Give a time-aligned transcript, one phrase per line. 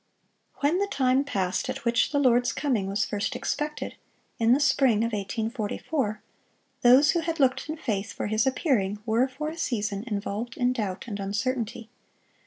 [0.61, 5.11] ]When the time passed at which the Lord's coming was first expected,—in the spring of
[5.13, 10.73] 1844,—those who had looked in faith for His appearing were for a season involved in
[10.73, 11.91] doubt and uncertainty.